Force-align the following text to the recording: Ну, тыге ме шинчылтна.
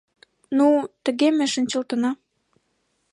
Ну, 0.57 0.67
тыге 1.03 1.27
ме 1.37 1.45
шинчылтна. 1.53 2.11